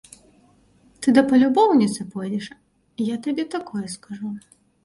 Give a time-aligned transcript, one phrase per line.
[1.05, 2.47] Ты да палюбоўніцы пойдзеш,
[3.13, 4.35] я табе такое скажу.